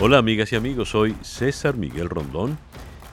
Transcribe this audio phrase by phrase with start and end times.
[0.00, 2.56] Hola amigas y amigos, soy César Miguel Rondón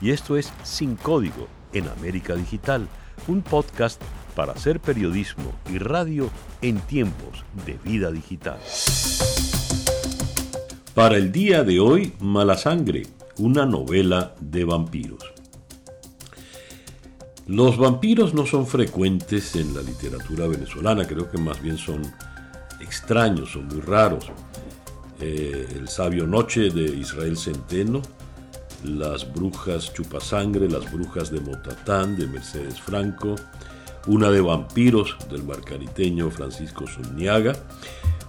[0.00, 2.86] y esto es Sin Código en América Digital,
[3.26, 4.00] un podcast
[4.36, 6.30] para hacer periodismo y radio
[6.62, 8.60] en tiempos de vida digital.
[10.94, 13.02] Para el día de hoy, Mala Sangre,
[13.38, 15.24] una novela de vampiros.
[17.48, 22.02] Los vampiros no son frecuentes en la literatura venezolana, creo que más bien son
[22.78, 24.30] extraños, son muy raros.
[25.20, 28.02] Eh, el sabio Noche de Israel Centeno,
[28.84, 33.34] Las brujas Chupasangre, Las brujas de Motatán de Mercedes Franco,
[34.06, 37.54] una de vampiros del marcariteño Francisco Zuniaga,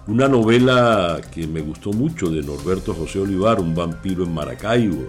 [0.06, 5.06] una novela que me gustó mucho de Norberto José Olivar, Un vampiro en Maracaibo,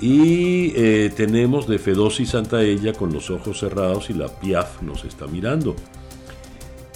[0.00, 5.26] y eh, tenemos de Fedosi Santaella con los ojos cerrados y la Piaf nos está
[5.26, 5.76] mirando.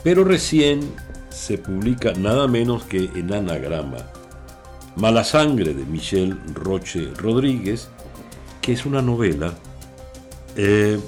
[0.02, 0.80] Pero recién
[1.34, 3.98] se publica nada menos que en anagrama
[4.97, 7.90] Mala Sangre de Michel Roche Rodríguez,
[8.63, 9.52] que es una novela
[10.57, 10.99] eh,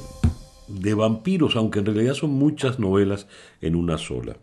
[0.67, 3.29] de vampiros, aunque en realidad son muchas novelas
[3.61, 4.37] en una sola.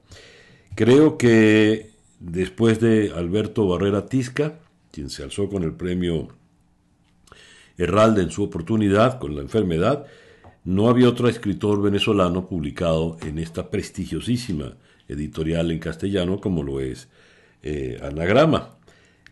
[0.73, 6.29] Creo que después de Alberto Barrera Tisca, quien se alzó con el premio
[7.77, 10.05] Herralde en su oportunidad con la enfermedad,
[10.63, 17.07] no había otro escritor venezolano publicado en esta prestigiosísima editorial en castellano como lo es
[17.61, 18.75] eh, Anagrama.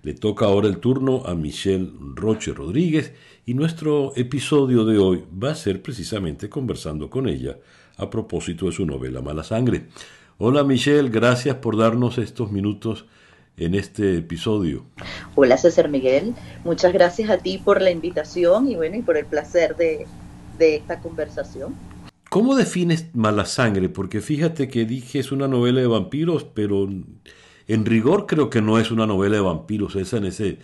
[0.03, 3.13] Le toca ahora el turno a Michelle Roche Rodríguez
[3.45, 7.58] y nuestro episodio de hoy va a ser precisamente conversando con ella
[7.97, 9.88] a propósito de su novela Mala Sangre.
[10.39, 13.06] Hola Michelle, gracias por darnos estos minutos
[13.58, 14.85] en este episodio.
[15.35, 19.25] Hola César Miguel, muchas gracias a ti por la invitación y bueno, y por el
[19.25, 20.08] placer de,
[20.58, 21.75] de esta conversación.
[22.31, 23.89] ¿Cómo defines Mala Sangre?
[23.89, 28.79] Porque fíjate que dije es una novela de vampiros, pero en rigor creo que no
[28.79, 30.57] es una novela de vampiros, es en ese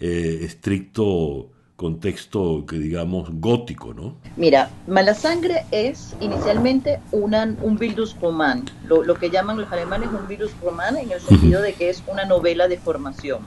[0.00, 4.14] eh, estricto contexto que digamos gótico, ¿no?
[4.38, 10.08] Mira, Mala Sangre es inicialmente una, un virus román, lo, lo, que llaman los alemanes
[10.18, 13.40] un virus román en el sentido de que es una novela de formación,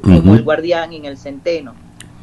[0.00, 1.74] como El Guardián en el Centeno,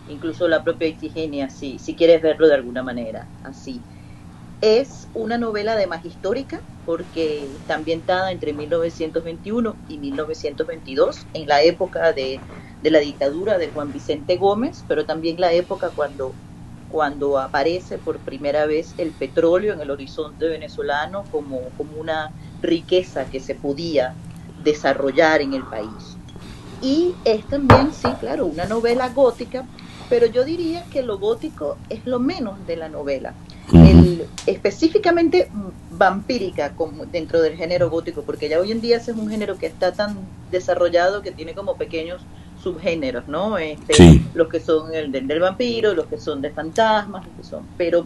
[0.08, 3.82] incluso la propia Itigenia, si, si quieres verlo de alguna manera, así.
[4.64, 12.14] Es una novela además histórica porque está ambientada entre 1921 y 1922, en la época
[12.14, 12.40] de,
[12.82, 16.32] de, la dictadura de Juan Vicente Gómez, pero también la época cuando,
[16.90, 22.32] cuando aparece por primera vez el petróleo en el horizonte venezolano como, como una
[22.62, 24.14] riqueza que se podía
[24.64, 26.16] desarrollar en el país.
[26.82, 29.66] Y es también, sí, claro, una novela gótica,
[30.10, 33.34] pero yo diría que lo gótico es lo menos de la novela
[33.72, 35.50] el, específicamente
[35.92, 39.58] vampírica como dentro del género gótico, porque ya hoy en día ese es un género
[39.58, 40.18] que está tan
[40.52, 42.22] desarrollado que tiene como pequeños
[42.62, 43.58] subgéneros, ¿no?
[43.58, 47.64] Este, Los que son el del, vampiro, los que son de fantasmas, los que son.
[47.78, 48.06] Pero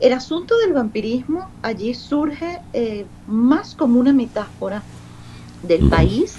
[0.00, 4.82] el asunto del vampirismo allí surge eh, más como una metáfora
[5.62, 6.38] del país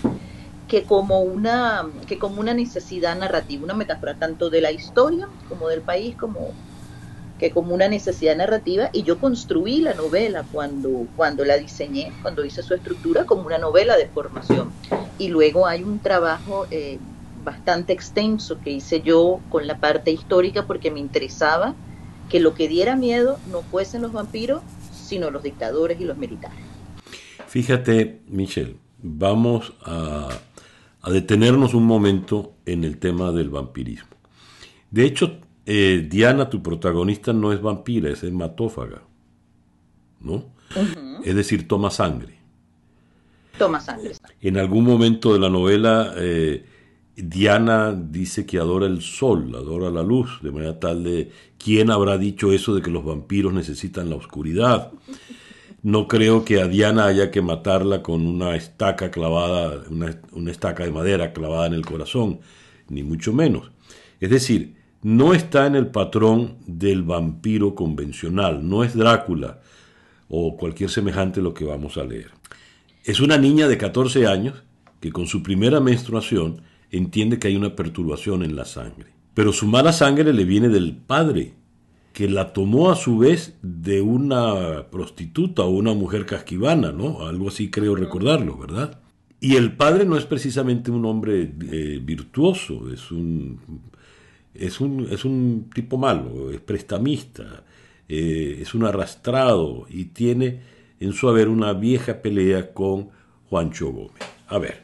[0.70, 5.68] que como una que como una necesidad narrativa, una metáfora tanto de la historia como
[5.68, 6.54] del país como
[7.40, 12.46] que como una necesidad narrativa y yo construí la novela cuando, cuando la diseñé, cuando
[12.46, 14.72] hice su estructura como una novela de formación.
[15.18, 17.00] Y luego hay un trabajo eh,
[17.44, 21.74] bastante extenso que hice yo con la parte histórica porque me interesaba
[22.30, 26.60] que lo que diera miedo no fuesen los vampiros, sino los dictadores y los militares.
[27.48, 30.30] Fíjate, Michelle, vamos a,
[31.02, 34.10] a detenernos un momento en el tema del vampirismo.
[34.92, 39.04] De hecho, eh, Diana, tu protagonista, no es vampira, es hematófaga,
[40.20, 40.46] ¿no?
[41.24, 42.40] Es decir, toma sangre.
[43.58, 44.14] Toma sangre.
[44.42, 46.66] En algún momento de la novela, eh,
[47.16, 52.18] Diana dice que adora el sol, adora la luz, de manera tal de, ¿quién habrá
[52.18, 54.92] dicho eso de que los vampiros necesitan la oscuridad?
[55.82, 60.92] No creo que a Diana haya que matarla con una estaca clavada, una, estaca de
[60.92, 62.42] madera clavada en el corazón,
[62.90, 63.72] ni mucho menos.
[64.20, 69.62] Es decir, no está en el patrón del vampiro convencional, no es Drácula
[70.28, 72.32] o cualquier semejante lo que vamos a leer.
[73.06, 74.64] Es una niña de 14 años
[75.00, 76.62] que con su primera menstruación
[76.92, 79.14] entiende que hay una perturbación en la sangre.
[79.34, 81.54] Pero su mala sangre le viene del padre,
[82.14, 87.28] que la tomó a su vez de una prostituta o una mujer casquivana, ¿no?
[87.28, 89.00] Algo así creo recordarlo, ¿verdad?
[89.40, 93.60] Y el padre no es precisamente un hombre eh, virtuoso, es un
[94.54, 97.64] es un, es un tipo malo, es prestamista,
[98.08, 100.62] eh, es un arrastrado y tiene
[101.00, 103.10] en su haber una vieja pelea con
[103.50, 104.24] Juancho Gómez.
[104.48, 104.84] A ver,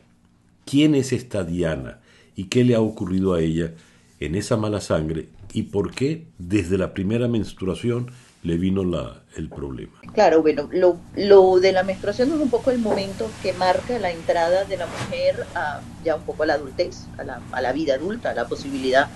[0.66, 2.00] ¿quién es esta Diana
[2.36, 3.74] y qué le ha ocurrido a ella
[4.20, 8.12] en esa mala sangre y por qué desde la primera menstruación
[8.44, 9.94] le vino la, el problema.
[10.14, 14.12] Claro, bueno, lo, lo, de la menstruación es un poco el momento que marca la
[14.12, 17.72] entrada de la mujer a, ya un poco a la adultez, a la, a la
[17.72, 19.08] vida adulta, a la posibilidad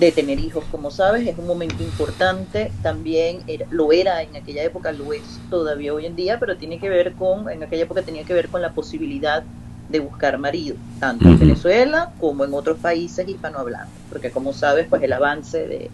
[0.00, 4.90] de tener hijos, como sabes, es un momento importante, también lo era en aquella época,
[4.90, 8.24] lo es todavía hoy en día, pero tiene que ver con, en aquella época tenía
[8.24, 9.44] que ver con la posibilidad
[9.88, 15.02] de buscar marido, tanto en Venezuela como en otros países hispanohablantes, porque como sabes, pues
[15.02, 15.90] el avance de,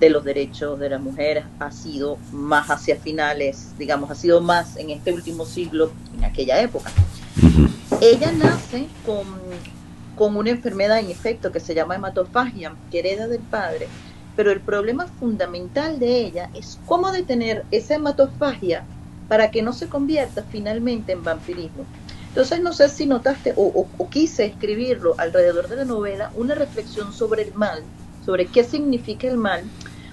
[0.00, 4.76] de los derechos de las mujeres ha sido más hacia finales, digamos, ha sido más
[4.76, 6.90] en este último siglo, en aquella época.
[8.00, 9.24] Ella nace con,
[10.16, 13.86] con una enfermedad en efecto que se llama hematofagia, que hereda del padre,
[14.34, 18.84] pero el problema fundamental de ella es cómo detener esa hematofagia
[19.28, 21.84] para que no se convierta finalmente en vampirismo.
[22.32, 27.12] Entonces no sé si notaste o, o, quise escribirlo alrededor de la novela, una reflexión
[27.12, 27.82] sobre el mal,
[28.24, 29.64] sobre qué significa el mal,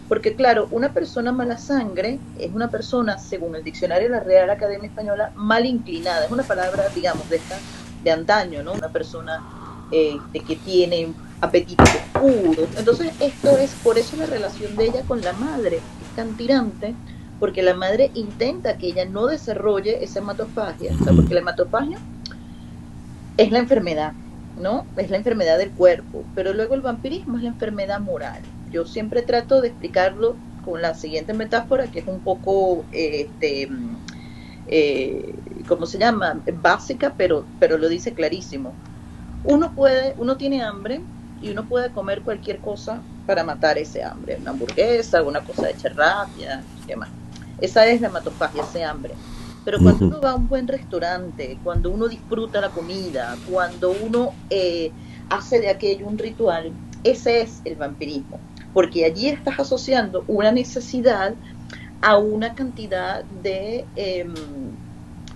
[0.10, 4.50] porque claro, una persona mala sangre es una persona, según el diccionario de la Real
[4.50, 6.26] Academia Española, mal inclinada.
[6.26, 7.58] Es una palabra, digamos, de esta
[8.04, 8.74] de antaño, ¿no?
[8.74, 9.42] Una persona
[9.90, 12.68] este, que tiene apetito oscuro.
[12.78, 16.96] Entonces, esto es, por eso la relación de ella con la madre es tan tirante,
[17.40, 21.98] porque la madre intenta que ella no desarrolle esa hematofagia, o sea, porque la hematofagia
[23.38, 24.14] es la enfermedad,
[24.58, 24.86] ¿no?
[24.98, 28.42] Es la enfermedad del cuerpo, pero luego el vampirismo es la enfermedad moral
[28.72, 33.68] yo siempre trato de explicarlo con la siguiente metáfora, que es un poco, este,
[34.68, 35.34] eh,
[35.68, 36.42] ¿cómo se llama?
[36.62, 38.74] Básica, pero, pero lo dice clarísimo.
[39.44, 41.02] Uno puede, uno tiene hambre
[41.42, 45.78] y uno puede comer cualquier cosa para matar ese hambre, una hamburguesa, alguna cosa de
[45.78, 47.19] cherrapia, qué más.
[47.62, 49.14] Esa es la hematofagia, ese hambre.
[49.66, 54.34] Pero cuando uno va a un buen restaurante, cuando uno disfruta la comida, cuando uno
[54.50, 54.92] eh,
[55.30, 56.72] hace de aquello un ritual,
[57.04, 58.40] ese es el vampirismo
[58.74, 61.34] porque allí estás asociando una necesidad
[62.02, 64.34] a una cantidad de, em,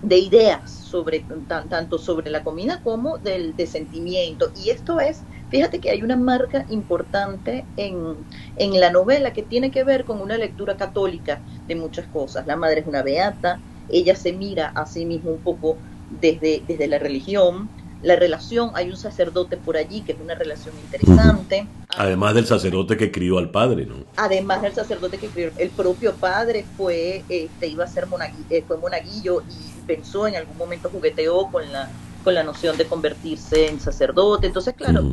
[0.02, 4.50] de ideas sobre tanto sobre la comida como del de sentimiento.
[4.56, 5.20] Y esto es,
[5.54, 8.16] fíjate que hay una marca importante en,
[8.56, 12.44] en la novela que tiene que ver con una lectura católica de muchas cosas.
[12.48, 15.78] La madre es una beata, ella se mira a sí misma un poco
[16.20, 17.68] desde, desde la religión,
[18.02, 21.68] la relación, hay un sacerdote por allí que es una relación interesante.
[21.96, 23.98] Además del sacerdote que crió al padre, ¿no?
[24.16, 28.64] Además del sacerdote que crió, el propio padre fue, este, iba a ser monaguillo, eh,
[28.66, 31.88] fue monaguillo y pensó en algún momento jugueteó con la,
[32.24, 34.46] con la noción de convertirse en sacerdote.
[34.46, 35.12] Entonces, claro,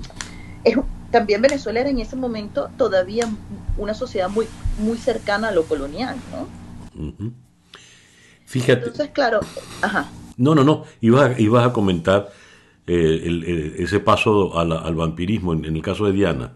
[0.64, 0.78] es,
[1.12, 3.30] también Venezuela era en ese momento todavía
[3.78, 4.48] una sociedad muy,
[4.80, 7.32] muy cercana a lo colonial, ¿no?
[8.46, 8.86] Fíjate.
[8.86, 9.42] Entonces, claro,
[9.82, 10.10] ajá.
[10.38, 12.30] No, no, no, ibas ibas a comentar
[12.88, 16.54] eh, ese paso al vampirismo en, el caso de Diana.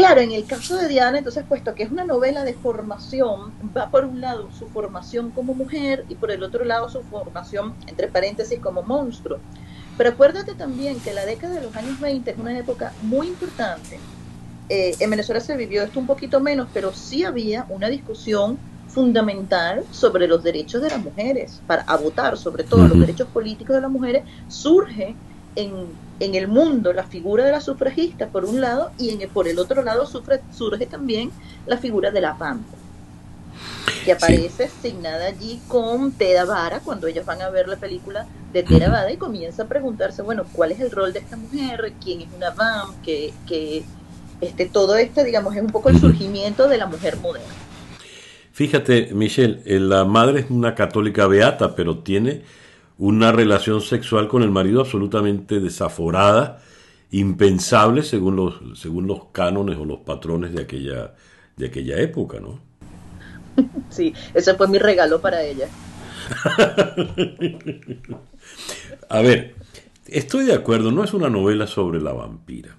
[0.00, 3.90] Claro, en el caso de Diana, entonces, puesto que es una novela de formación, va
[3.90, 8.08] por un lado su formación como mujer y por el otro lado su formación, entre
[8.08, 9.40] paréntesis, como monstruo.
[9.98, 14.00] Pero acuérdate también que la década de los años 20 es una época muy importante.
[14.70, 18.58] Eh, en Venezuela se vivió esto un poquito menos, pero sí había una discusión
[18.88, 23.82] fundamental sobre los derechos de las mujeres, para votar sobre todo los derechos políticos de
[23.82, 25.14] las mujeres, surge
[25.56, 25.86] en,
[26.20, 29.58] en, el mundo la figura de la sufragista por un lado y en por el
[29.58, 31.30] otro lado surge también
[31.66, 32.76] la figura de la pampa
[34.04, 38.62] que aparece asignada allí con Teda Vara cuando ellos van a ver la película de
[38.62, 41.92] Teda Vara y comienza a preguntarse, bueno, ¿cuál es el rol de esta mujer?
[42.02, 43.00] ¿Quién es una VAM?
[43.02, 43.84] Que, que
[44.40, 47.48] este, todo esto, digamos, es un poco el surgimiento de la mujer moderna.
[48.52, 52.42] Fíjate, Michelle, eh, la madre es una católica beata, pero tiene
[53.00, 56.60] una relación sexual con el marido absolutamente desaforada,
[57.10, 61.14] impensable según los, según los cánones o los patrones de aquella,
[61.56, 62.60] de aquella época, ¿no?
[63.88, 65.66] Sí, ese fue mi regalo para ella.
[69.08, 69.54] A ver,
[70.06, 72.76] estoy de acuerdo, no es una novela sobre la vampira.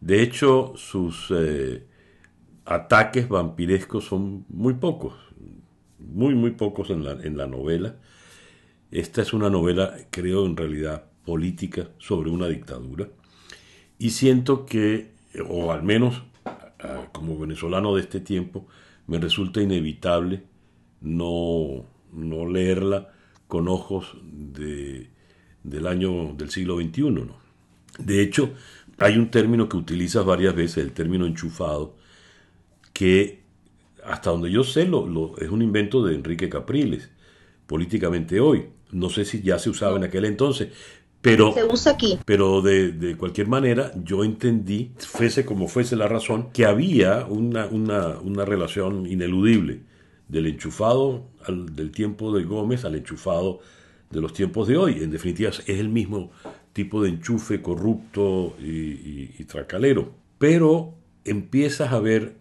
[0.00, 1.84] De hecho, sus eh,
[2.64, 5.12] ataques vampirescos son muy pocos,
[5.98, 7.96] muy, muy pocos en la, en la novela.
[8.92, 13.08] Esta es una novela, creo, en realidad política sobre una dictadura.
[13.98, 15.12] Y siento que,
[15.48, 16.22] o al menos
[17.12, 18.66] como venezolano de este tiempo,
[19.06, 20.42] me resulta inevitable
[21.00, 23.12] no, no leerla
[23.48, 25.08] con ojos de,
[25.62, 27.02] del año del siglo XXI.
[27.10, 27.36] ¿no?
[27.98, 28.52] De hecho,
[28.98, 31.96] hay un término que utilizas varias veces, el término enchufado,
[32.92, 33.42] que
[34.04, 37.10] hasta donde yo sé lo, es un invento de Enrique Capriles,
[37.66, 38.66] políticamente hoy.
[38.92, 40.68] No sé si ya se usaba en aquel entonces,
[41.22, 42.18] Pero, se usa aquí.
[42.24, 48.44] Pero de, cualquier manera, yo entendí, fuese como fuese la razón, que había una, una,
[48.44, 49.80] relación ineludible
[50.28, 53.60] del enchufado del tiempo de Gómez al enchufado
[54.10, 55.02] de los tiempos de hoy.
[55.02, 56.32] En definitiva, es el mismo
[56.72, 60.12] tipo de enchufe corrupto y, y tracalero.
[60.38, 60.94] Pero
[61.24, 62.34] empiezas a ver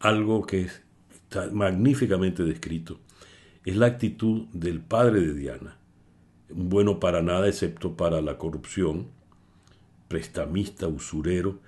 [0.00, 0.68] algo que
[1.10, 3.00] está magníficamente descrito.
[3.64, 5.77] Es la actitud del padre de Diana
[6.50, 9.06] bueno para nada excepto para la corrupción,
[10.08, 11.58] prestamista, usurero,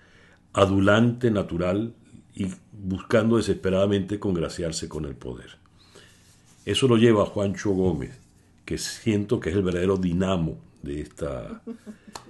[0.52, 1.94] adulante natural
[2.34, 5.58] y buscando desesperadamente congraciarse con el poder.
[6.64, 8.18] Eso lo lleva a Juancho Gómez,
[8.64, 11.62] que siento que es el verdadero dinamo de esta,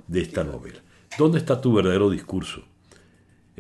[0.06, 0.80] de esta novela.
[1.18, 2.62] ¿Dónde está tu verdadero discurso?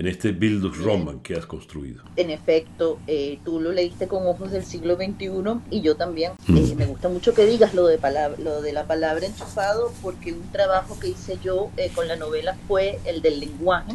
[0.00, 2.02] En este Bildus Roman que has construido.
[2.16, 6.32] En efecto, eh, tú lo leíste con ojos del siglo XXI y yo también.
[6.46, 6.56] Mm.
[6.56, 7.98] Eh, me gusta mucho que digas lo de,
[8.38, 12.56] lo de la palabra enchufado porque un trabajo que hice yo eh, con la novela
[12.66, 13.92] fue el del lenguaje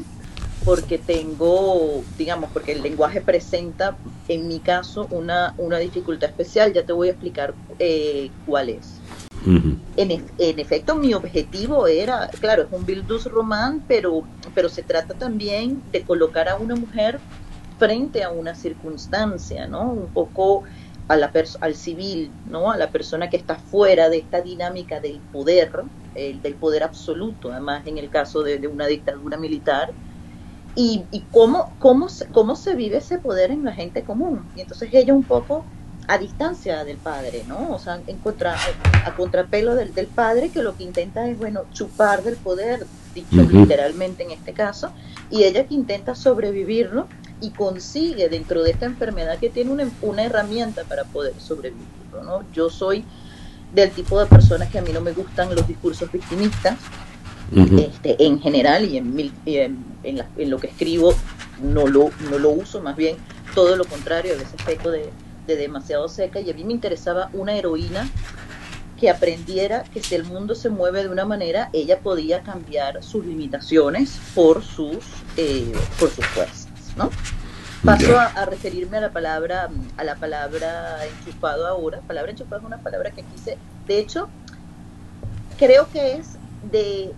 [0.64, 3.98] porque tengo, digamos, porque el lenguaje presenta,
[4.28, 6.72] en mi caso, una, una dificultad especial.
[6.72, 7.56] Ya te voy a explicar
[8.46, 9.02] cuál es
[9.46, 14.24] en, efecto, mi objetivo era, claro, es un Bildus Román, pero,
[14.54, 17.20] pero se trata también de colocar a una mujer
[17.78, 19.92] frente a una circunstancia, ¿no?
[19.92, 20.64] Un poco
[21.08, 22.72] a la al civil, ¿no?
[22.72, 25.72] A la persona que está fuera de esta dinámica del poder,
[26.16, 29.92] del poder absoluto, además en el caso de, una dictadura militar,
[30.76, 34.46] y, y cómo, cómo, cómo se vive ese poder en la gente común.
[34.56, 35.64] Y entonces ella un poco
[36.08, 37.72] a distancia del padre, ¿no?
[37.72, 38.56] O sea, en contra,
[39.06, 43.42] a contrapelo del, del, padre que lo que intenta es, bueno, chupar del poder, dicho
[43.42, 44.92] literalmente en este caso,
[45.30, 47.08] y ella que intenta sobrevivirlo
[47.42, 52.44] y consigue dentro de esta enfermedad que tiene una, una herramienta para poder sobrevivirlo, ¿no?
[52.54, 53.04] Yo soy
[53.74, 56.78] del tipo de personas que a mí no me gustan los discursos victimistas,
[57.52, 61.14] este, en general y, en, en, en, lo que escribo
[61.62, 63.18] no lo, no lo uso, más bien
[63.54, 65.10] todo lo contrario, a veces peco de
[65.48, 68.10] de demasiado seca y a mí me interesaba una heroína
[69.00, 73.26] que aprendiera que si el mundo se mueve de una manera, ella podía cambiar sus
[73.26, 74.98] limitaciones por sus,
[75.38, 77.10] eh, por sus fuerzas, ¿no?
[77.84, 82.02] Paso a, referirme a la palabra, a la palabra enchufado ahora.
[82.08, 84.28] Palabra enchufado es una palabra que quise, de hecho,
[85.60, 86.30] creo que es
[86.72, 87.14] de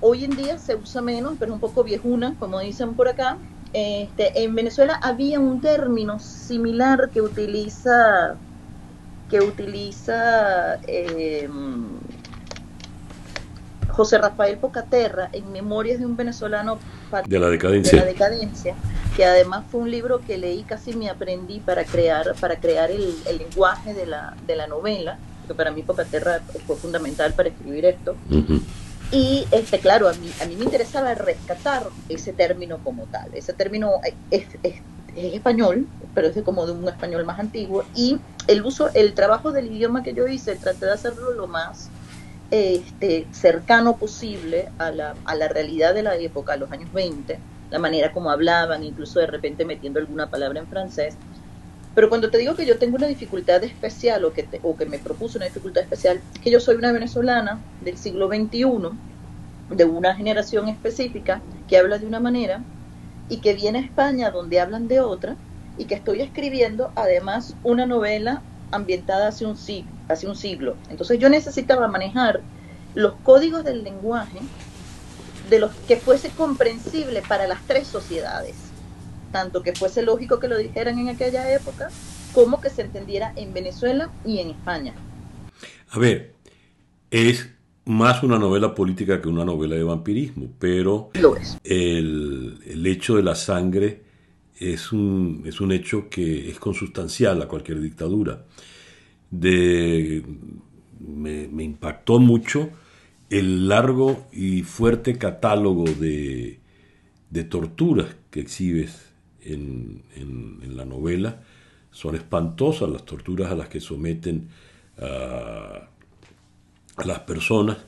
[0.00, 3.38] hoy en día se usa menos, pero es un poco viejuna, como dicen por acá,
[3.72, 8.36] este, en Venezuela había un término similar que utiliza
[9.28, 11.98] que utiliza em,
[13.90, 16.78] José Rafael Pocaterra en Memorias de un venezolano
[17.26, 17.98] de la decadencia.
[17.98, 18.74] De la decadencia,
[19.16, 23.16] que además fue un libro que leí casi me aprendí para crear para crear el,
[23.36, 28.16] lenguaje de la, de la novela, que para mí Pocaterra fue fundamental para escribir esto.
[29.10, 33.30] Y este, claro, a mí, a mí me interesaba rescatar ese término como tal.
[33.34, 33.92] Ese término
[34.30, 34.82] es, es,
[35.16, 37.84] español, pero es como de un español más antiguo.
[37.94, 41.88] Y el uso, el trabajo del idioma que yo hice, traté de hacerlo lo más
[42.50, 47.38] este, cercano posible a la, a la realidad de la época, a los años 20,
[47.70, 51.16] la manera como hablaban, incluso de repente metiendo alguna palabra en francés.
[51.98, 55.00] Pero cuando te digo que yo tengo una dificultad especial o que, o que me
[55.00, 58.62] propuso una dificultad especial, es que yo soy una venezolana del siglo XXI,
[59.70, 62.62] de una generación específica que habla de una manera
[63.28, 65.34] y que viene a España donde hablan de otra
[65.76, 70.76] y que estoy escribiendo además una novela ambientada hace un, siglo, hace un siglo.
[70.90, 72.42] Entonces yo necesitaba manejar
[72.94, 74.38] los códigos del lenguaje
[75.50, 78.67] de los que fuese comprensible para las tres sociedades
[79.32, 81.90] tanto que fuese lógico que lo dijeran en aquella época,
[82.32, 84.94] como que se entendiera en Venezuela y en España.
[85.90, 86.34] A ver,
[87.10, 87.48] es
[87.86, 91.10] más una novela política que una novela de vampirismo, pero
[91.64, 94.02] El, el, hecho de la sangre
[94.58, 98.44] es un, es un hecho que es consustancial a cualquier dictadura.
[99.30, 100.22] De,
[101.00, 102.70] me, me impactó mucho
[103.30, 106.60] el largo y fuerte catálogo de,
[107.30, 109.07] de torturas que exhibes
[109.54, 111.42] en, la novela.
[111.90, 114.48] Son espantosas las torturas a las que someten
[114.98, 115.88] a,
[117.04, 117.78] las personas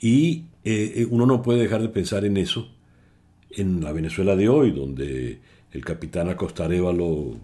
[0.00, 2.68] y eh, eh, uno no puede dejar de pensar en eso
[3.50, 5.40] en la Venezuela de hoy, donde
[5.72, 7.36] el capitán Acosta Arevalo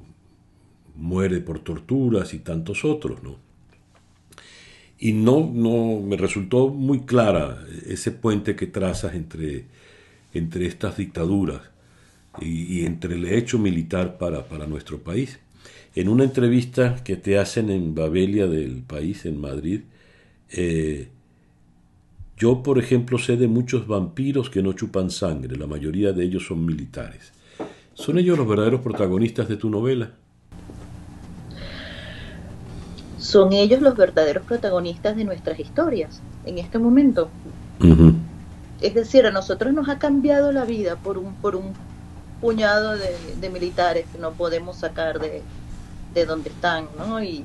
[0.97, 3.37] muere por torturas y tantos otros, ¿no?
[4.99, 9.67] Y no, no me resultó muy clara ese puente que trazas entre,
[10.35, 11.61] entre estas dictaduras
[12.41, 15.39] y, entre el hecho militar para, nuestro país.
[15.95, 19.81] En una entrevista que te hacen en Babelia del país, en Madrid,
[20.51, 21.09] eh,
[22.37, 26.47] Yo, por ejemplo, sé de muchos vampiros que no chupan sangre, la mayoría de ellos
[26.47, 27.33] son militares.
[27.95, 30.13] ¿Son ellos los verdaderos protagonistas de tu novela?
[33.19, 37.29] Son ellos los verdaderos protagonistas de nuestras historias en este momento.
[38.81, 41.73] Es decir, a nosotros nos ha cambiado la vida por un, por un
[42.41, 45.43] puñado de, militares que no podemos sacar de,
[46.15, 47.23] de donde están, ¿no?
[47.23, 47.45] Y,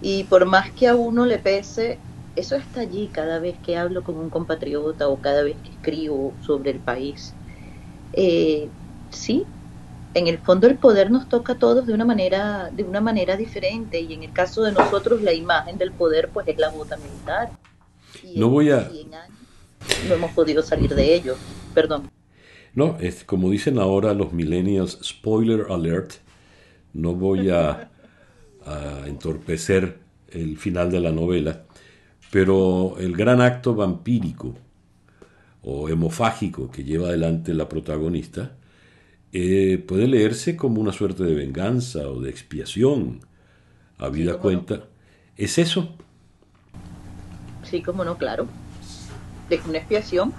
[0.00, 1.98] y por más que a uno le pese,
[2.36, 6.32] eso está allí cada vez que hablo con un compatriota o cada vez que escribo
[6.44, 7.34] sobre el país.
[8.12, 8.68] Eh,
[9.10, 9.44] sí,
[10.14, 13.36] en el fondo el poder nos toca a todos de una manera, de una manera
[13.36, 16.96] diferente y en el caso de nosotros la imagen del poder pues es la bota
[16.96, 17.50] militar.
[18.36, 18.88] no voy a...
[20.08, 21.36] no hemos podido salir de ello.
[21.74, 22.10] Perdón.
[22.78, 26.12] No, es como dicen ahora los millennials, spoiler alert.
[26.94, 27.90] No voy a,
[28.64, 29.98] a entorpecer
[30.30, 31.64] el final de la novela
[32.30, 34.54] pero el gran acto vampírico
[35.62, 38.52] o hemofágico que lleva adelante la protagonista
[39.32, 43.20] eh, puede leerse como una suerte de venganza o de expiación.
[43.98, 44.84] A vida cuenta.
[45.36, 45.96] ¿Es eso?
[47.64, 48.46] Sí, como no, claro.
[49.50, 50.32] Es una expiación.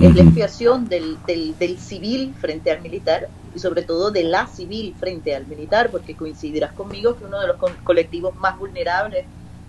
[0.00, 4.46] Es la expiación del, del, del, civil frente al militar y sobre todo de la
[4.48, 9.24] civil frente al militar, porque coincidirás conmigo que uno de los colectivos más vulnerables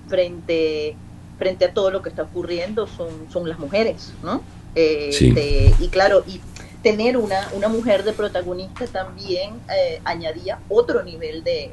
[0.07, 0.95] frente
[1.37, 4.41] frente a todo lo que está ocurriendo son, son las mujeres, ¿no?
[4.73, 6.39] Eh, y claro, y
[6.81, 11.71] tener una, una mujer de protagonista también eh, añadía otro nivel de,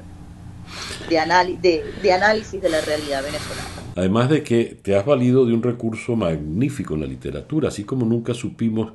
[1.08, 3.81] de, de, de, análisis de la realidad venezolana.
[3.94, 8.06] Además de que te has valido de un recurso magnífico en la literatura, así como
[8.06, 8.92] nunca supimos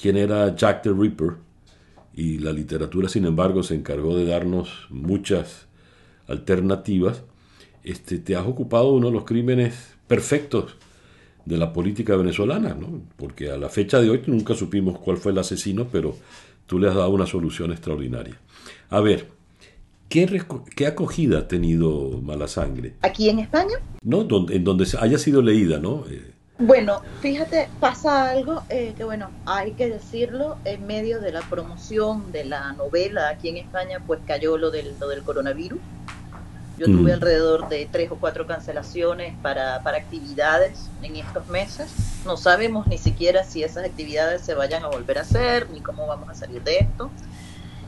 [0.00, 1.34] quién era Jack the Ripper,
[2.16, 5.66] y la literatura, sin embargo, se encargó de darnos muchas
[6.28, 7.24] alternativas,
[7.82, 10.76] este, te has ocupado de uno de los crímenes perfectos
[11.44, 13.02] de la política venezolana, ¿no?
[13.16, 16.16] porque a la fecha de hoy nunca supimos cuál fue el asesino, pero
[16.66, 18.40] tú le has dado una solución extraordinaria.
[18.88, 19.28] A ver,
[20.08, 20.42] ¿qué,
[20.74, 22.94] qué acogida ha tenido Mala Sangre?
[23.02, 23.74] ¿Aquí en España?
[24.02, 26.04] No, donde, en donde haya sido leída, ¿no?
[26.10, 31.40] Eh, bueno, fíjate, pasa algo eh, que, bueno, hay que decirlo, en medio de la
[31.42, 35.80] promoción de la novela aquí en España, pues cayó lo del, lo del coronavirus.
[36.78, 37.14] Yo tuve mm.
[37.14, 41.92] alrededor de tres o cuatro cancelaciones para, para actividades en estos meses.
[42.24, 46.06] No sabemos ni siquiera si esas actividades se vayan a volver a hacer, ni cómo
[46.06, 47.10] vamos a salir de esto.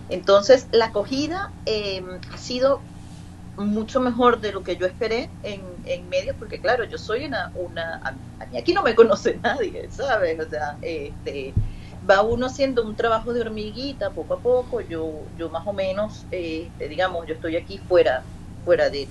[0.09, 2.81] Entonces, la acogida em, ha sido
[3.57, 7.51] mucho mejor de lo que yo esperé en, en medios, porque claro, yo soy una,
[7.55, 8.01] una,
[8.39, 10.39] a mí aquí no me conoce nadie, ¿sabes?
[10.39, 11.55] O sea, este,
[12.09, 16.27] va uno haciendo un trabajo de hormiguita poco a poco, yo, yo más o menos,
[16.31, 18.23] este, digamos, yo estoy aquí fuera
[18.67, 19.07] fuera de,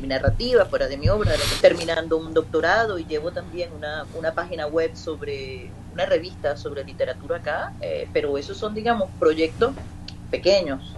[0.00, 4.68] mi narrativa, fuera de mi obra, terminando un doctorado y llevo también una, una página
[4.68, 9.74] web sobre, una revista sobre literatura acá, eh, pero esos son, digamos, proyectos
[10.30, 10.94] pequeños.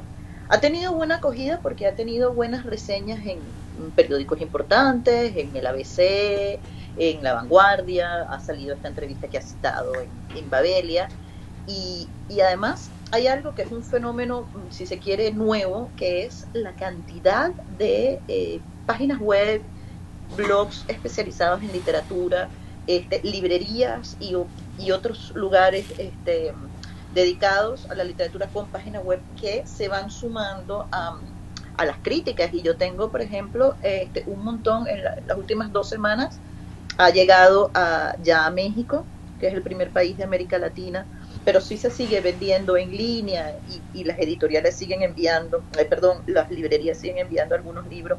[0.48, 3.40] Ha tenido buena acogida porque ha tenido buenas reseñas en
[3.94, 6.58] periódicos importantes, en el ABC,
[6.98, 9.92] en La Vanguardia, ha salido esta entrevista que ha citado
[10.34, 11.08] en, Babelia,
[11.66, 16.46] y, y además hay algo que es un fenómeno, si se quiere, nuevo, que es
[16.52, 19.62] la cantidad de eh, páginas web,
[20.36, 22.48] blogs especializados en literatura,
[22.86, 24.34] este, librerías y,
[24.78, 26.52] y, otros lugares este,
[27.16, 31.18] dedicados a la literatura con páginas web que se van sumando a,
[31.76, 32.54] a las críticas.
[32.54, 36.38] Y yo tengo, por ejemplo, este, un montón en las últimas dos semanas,
[36.96, 39.04] ha llegado a, ya a México,
[39.40, 41.04] que es el primer país de América Latina
[41.46, 43.54] pero sí se sigue vendiendo en línea
[43.94, 48.18] y, las editoriales siguen enviando, eh, perdón, las librerías siguen enviando algunos libros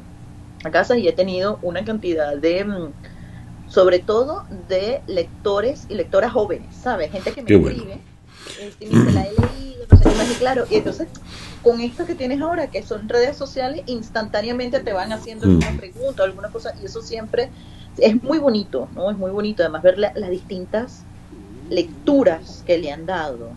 [0.64, 2.92] a casa y he tenido una cantidad de, mm,
[3.68, 7.12] sobre todo de lectores y lectoras jóvenes, ¿sabes?
[7.12, 7.98] Gente que me escribe,
[8.60, 11.08] este, y la he leído, no sé qué claro, y entonces
[11.62, 15.50] con esto que tienes ahora, que son redes sociales, instantáneamente te van haciendo mm.
[15.50, 17.50] alguna pregunta, alguna cosa, y eso siempre
[17.98, 19.10] es muy bonito, ¿no?
[19.10, 21.04] Es muy bonito además ver las distintas
[21.68, 23.50] lecturas que le han dado.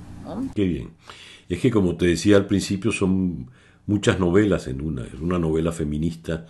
[0.55, 0.91] Qué bien.
[1.49, 3.49] Es que como te decía al principio son
[3.85, 5.03] muchas novelas en una.
[5.03, 6.45] Es una novela feminista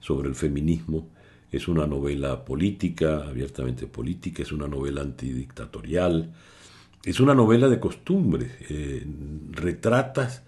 [0.00, 1.08] sobre el feminismo,
[1.52, 6.32] es una novela política, abiertamente política, es una novela antidictatorial,
[7.04, 8.52] es una novela de costumbres.
[8.68, 9.06] Eh,
[9.50, 10.42] retratas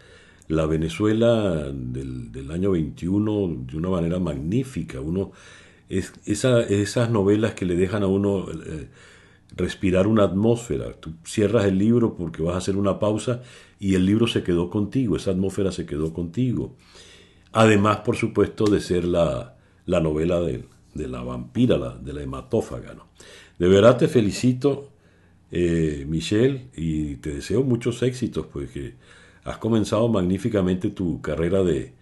[0.49, 5.01] la Venezuela del, año 21 de una manera magnífica.
[5.01, 5.33] Uno
[5.89, 8.89] es esas novelas que le dejan a uno eh,
[9.57, 10.93] respirar una atmósfera.
[10.95, 13.43] Tú cierras el libro porque vas a hacer una pausa
[13.79, 16.77] y el libro se quedó contigo, esa atmósfera se quedó contigo.
[17.53, 22.95] Además, por supuesto, de ser la, la novela de, la vampira, la, de la hematófaga.
[23.59, 24.92] De verdad te felicito,
[25.53, 28.95] eh, Michelle, y te deseo muchos éxitos, pues que
[29.45, 31.93] has comenzado magníficamente tu carrera de,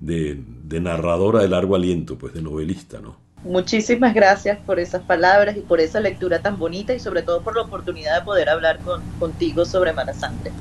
[0.00, 3.16] de, de narradora de largo aliento, pues de novelista, ¿no?
[3.42, 7.54] Muchísimas gracias por esas palabras y por esa lectura tan bonita y sobre todo por
[7.56, 10.52] la oportunidad de poder hablar con, contigo sobre Mala Sangre.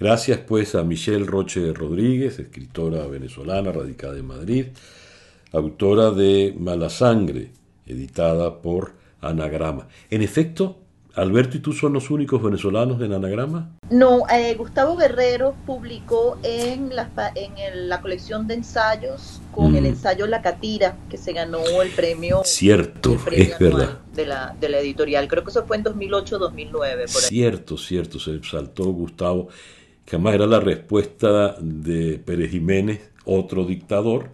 [0.00, 4.66] Gracias pues a Michelle Roche Rodríguez, escritora venezolana radicada en Madrid,
[5.52, 7.50] autora de Mala Sangre,
[7.86, 9.88] editada por Anagrama.
[10.10, 10.81] En efecto,
[11.14, 13.70] Alberto y tú son los únicos venezolanos en Anagrama.
[13.90, 19.86] No, eh, Gustavo Guerrero publicó en la, en la colección de ensayos con el mm.
[19.86, 22.42] ensayo La Catira, que se ganó el premio.
[22.44, 23.98] Cierto, es verdad.
[24.14, 25.28] De la, de la editorial.
[25.28, 27.08] Creo que eso fue en 2008-2009.
[27.08, 29.48] Cierto, cierto, se saltó Gustavo,
[30.06, 34.30] que además era la respuesta de Pérez Jiménez, otro dictador,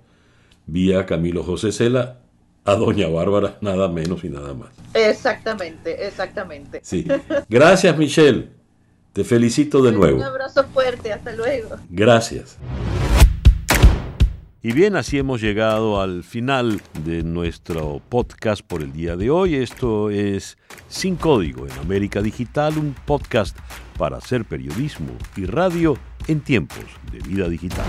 [0.66, 2.20] vía Camilo José Cela,
[2.68, 4.68] a Doña Bárbara, nada menos y nada más.
[4.92, 6.80] Exactamente, exactamente.
[6.82, 7.06] Sí.
[7.48, 8.50] Gracias, Michelle.
[9.14, 10.18] Te felicito de nuevo.
[10.18, 11.76] Un abrazo fuerte, hasta luego.
[11.88, 12.58] Gracias.
[14.60, 19.54] Y bien, así hemos llegado al final de nuestro podcast por el día de hoy.
[19.54, 23.56] Esto es Sin Código en América Digital, un podcast
[23.96, 27.86] para hacer periodismo y radio en tiempos de vida digital.